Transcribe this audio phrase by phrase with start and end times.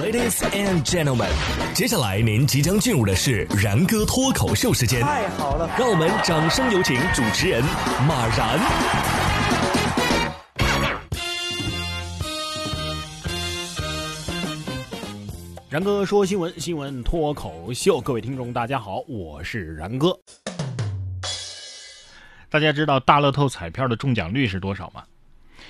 [0.00, 1.28] Ladies and gentlemen，
[1.74, 5.00] 接下来您即将进入的是然哥脱口秀时间。
[5.00, 7.60] 太好了，让我们掌声有请主持人
[8.06, 8.60] 马然。
[15.68, 20.16] 然哥说新闻，新闻脱口秀，各位听众大家好，我是然哥。
[22.48, 25.02] 大家知道大乐透彩票的中奖率是多少吗？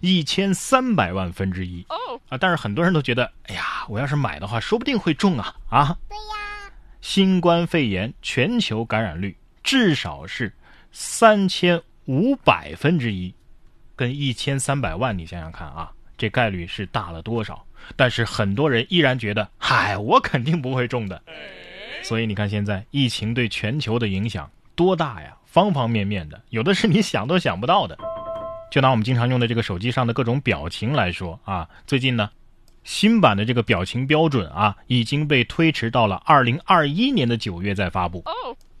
[0.00, 1.84] 一千三百万分之一
[2.28, 2.38] 啊！
[2.38, 5.96] 但是很多人都觉得，哎呀，我要是买的话，说不定会中啊啊！
[6.08, 10.52] 对呀，新冠肺炎全球感染率至少是
[10.90, 13.34] 三千五百分之一，
[13.96, 17.64] 跟一千三百万，你想想看啊，这概率是大了多少？
[17.96, 21.20] 但是很多人依然觉得，嗨，我肯定不会中的。
[22.02, 25.36] 所以你看，现在疫情对全球的影响多大呀？
[25.44, 27.98] 方方面面的，有的是你想都想不到的。
[28.72, 32.30] 就拿我们经常用的这个手机上的各种表情来说啊，最近呢，
[32.84, 38.24] 新版的这个表情标准啊，已经被推迟到了二零二一年的九月再发布。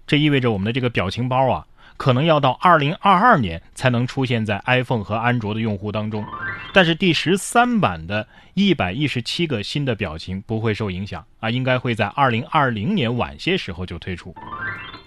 [0.06, 1.66] 这意味着我们的这个表情包啊。
[1.98, 6.24] 可能要到二零二二年才能出现在 iPhone 和安卓的用户当中，
[6.72, 14.34] 但是第十三版的一百一十七个新的表情不会受影响啊，应该会在二零二零年晚些时候就推出。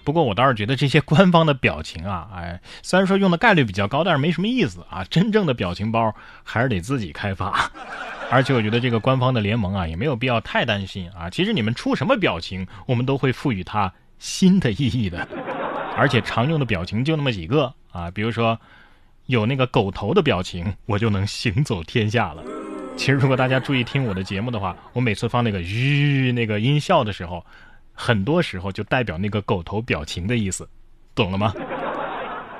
[0.06, 5.02] 不过我倒是觉得这些官方的表情啊， 哎，虽然说用的概率比较高，但是没什么意思啊。
[5.10, 7.68] 真正的表情包还是得自己开发，
[8.30, 11.28] 而且我觉得这个官方的联盟啊，也没有必要太担心啊。
[11.28, 15.26] 其实你们出什么表情，我们都会赋予它新的意义的。
[15.96, 18.56] 而且常用的表情就那么几个啊，比如说
[19.26, 22.44] 有那个狗头的表情，我就能行走天下了。
[22.96, 27.44] 其实如果大家注意听我的节目的话，我每次放那个吁那个音效的时候，
[27.96, 30.68] 很多时候就代表那个狗头表情的意思，
[31.14, 31.52] 懂了吗？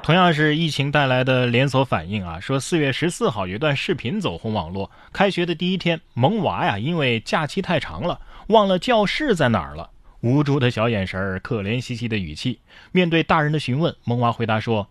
[0.02, 9.90] 同样是疫情带来的连锁反应啊，说四月十四号有一段视频走红网络，开学的第一天，萌娃呀因为假期太长了，忘了教室在哪儿了。
[10.20, 12.60] 无助的小眼神儿，可怜兮兮的语气，
[12.92, 14.88] 面对大人的询问，萌娃回答说：“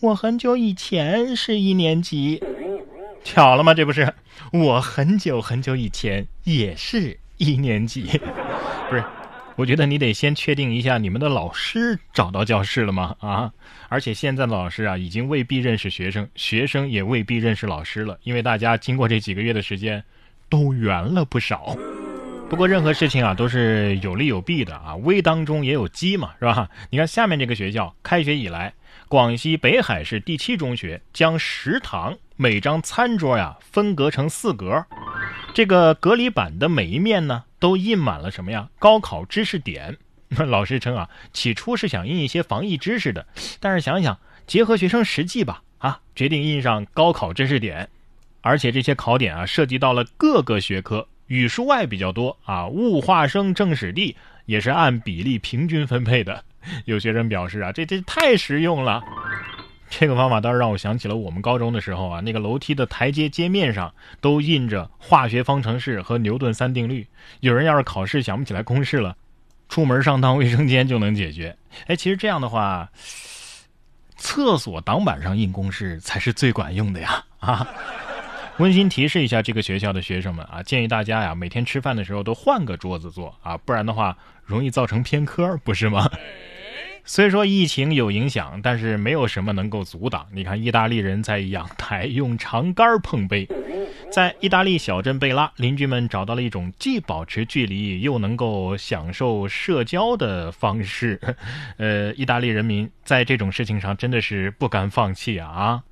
[0.00, 2.42] 我很久以前是一年级。”
[3.22, 3.74] 巧了吗？
[3.74, 4.14] 这不是
[4.52, 8.20] 我很久很久以前也是一年级。
[8.88, 9.04] 不是，
[9.56, 13.16] 我觉得你得先确定一下你们的老师找到教室了吗？
[13.20, 13.50] 啊！
[13.88, 20.04] 而且现在的老师啊，已经未必认识学生，学生也未必认识老师了，因为大家经过这几个月的时间，
[20.50, 21.74] 都圆了不少。
[22.50, 26.68] 不过任何事情啊都是有利有弊的啊，危当中也有机嘛，是吧？
[26.90, 28.74] 你看下面这个学校，开学以来，
[29.08, 34.84] 广西北海市第七中学将食堂每张餐桌呀分隔成四格，
[35.54, 38.68] 这个隔离板的每一面呢都印满了什么呀？
[38.78, 39.96] 高考知识点。
[40.46, 43.26] 老师称啊，起初是想印一些防疫知识的，
[43.58, 47.88] 但是想想结合学生实际吧，啊，决定印上高考知识点，
[48.42, 51.06] 而且这些考点啊涉及到了各个学科。
[51.28, 54.14] 语数外比较多啊，物化生政史地
[54.44, 56.44] 也是按比例平均分配的。
[56.84, 59.02] 有学生表示啊，这这太实用了。
[59.88, 67.06] 这个方法倒是让我想起了我们高中的时候啊，那个楼梯的台阶阶面上都印着化学方程式和牛顿三定律。
[67.40, 69.16] 有人要是考试想不起来公式了，
[69.68, 71.56] 出门上趟卫生间就能解决。
[71.86, 72.90] 哎，其实这样的话，
[74.16, 77.24] 厕所挡板上印公式才是最管用的呀！
[77.38, 77.66] 啊。
[78.58, 86.10] 温馨提示一下这个学校的学生们啊，建议大家呀每天吃饭的时候都换个桌子坐啊，不然的话容易造成偏科，不是吗？
[87.08, 90.26] 虽说疫情有影响，但是没有什么能够阻挡。
[90.32, 93.48] 你看，意大利人在阳台用长杆碰杯，
[94.10, 101.20] 在意大利小镇贝拉，邻居们找到了一种既保持距离又能够享受社交的方式。
[101.78, 105.82] 呃，意大利人民在这种事情上真的是不甘放弃啊啊！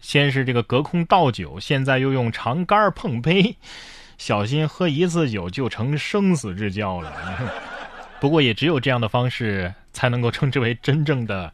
[0.00, 3.56] 先是这个隔空倒酒，现在又用长杆碰杯，
[4.16, 7.12] 小心喝一次酒就成生死之交了。
[8.18, 11.50] 不过也只有这样的方式才能够称之为真正的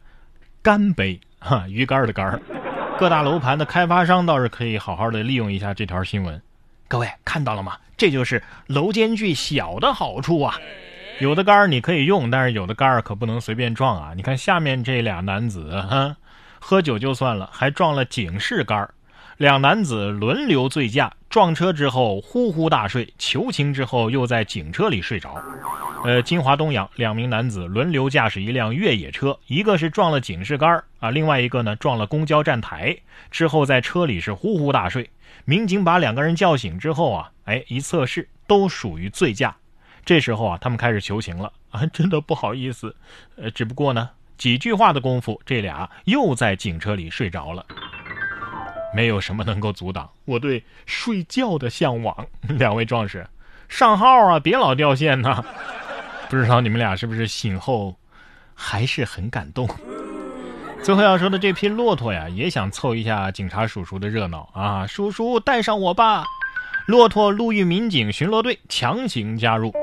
[0.61, 2.37] 干杯哈， 鱼竿的竿。
[2.99, 6.41] 各大楼盘的开发商倒是可以好好的利用一下这条新闻。
[6.89, 7.77] 各位看到了吗？
[7.95, 10.55] 这就是楼间距小的好处啊。
[11.19, 14.13] 有的杆儿你可以用，但是有的杆儿可不能随便撞啊。
[14.15, 16.17] 你看下面这俩男子哈。
[16.59, 18.87] 喝酒就算了，还撞了警示杆
[19.37, 25.41] 两男子轮流醉驾，撞车之后呼呼大睡，求情之后又在警车里睡着。
[26.03, 32.97] 呃，金华东阳两名男子轮流驾驶一辆越野车，一个是撞了警示杆啊，另外一个呢撞了公交站台，
[33.29, 35.07] 之后在车里是呼呼大睡。
[35.45, 39.55] 民警把两个人叫醒之后啊，哎，一测试都属于醉驾。
[40.03, 42.95] 这时候啊，他们开始求情了啊，真的不好意思，
[43.35, 44.09] 呃，只不过呢。
[44.37, 47.63] 几句话的功夫，这俩又在警车里睡着了。
[48.95, 52.25] 没有什么能够阻挡我对睡觉的向往。
[52.49, 53.27] 两位壮士，
[53.69, 55.45] 上号啊，别老掉线呐。
[56.31, 57.93] 不知道你们俩是不是醒后
[58.55, 59.67] 还是很感动？
[60.81, 64.87] 最后要说的这批骆驼呀，也想凑一下警察叔叔的热闹啊！
[64.87, 66.23] 叔叔带上我吧！
[66.87, 69.73] 骆驼路遇民警巡逻队强行加入。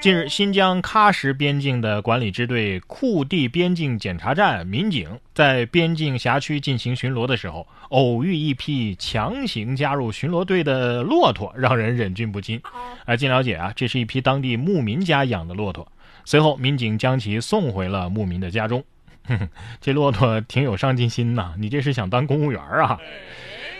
[0.00, 12.62] 近日，新疆喀什边境的管理支队库地边境检查站民警在边境辖区进行巡逻的时候，偶遇一批强行加入巡逻队的骆驼，让人忍俊不禁。
[13.04, 15.86] 啊，据了解啊，这是一批当地牧民家养的骆驼。
[16.24, 18.84] 随后，民警将其送回了牧民的家中。
[19.80, 22.98] 这骆驼挺有上进心呐，你这是想当公务员啊？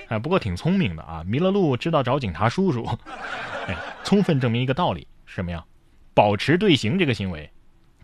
[0.09, 2.87] 哎，不过挺聪明的啊，迷了路知道找警察叔叔，
[3.67, 5.65] 哎，充分证明一个道理，什么呀？
[6.15, 7.51] 保持队形这个行为，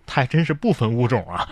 [0.06, 1.49] 它还真是不分物种啊。